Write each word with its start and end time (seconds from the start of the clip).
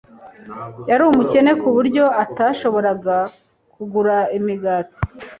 Yari 0.89 1.03
umukene 1.11 1.51
ku 1.61 1.67
buryo 1.75 2.03
atashoboraga 2.23 3.17
kugura 3.73 4.17
imigati. 4.37 4.99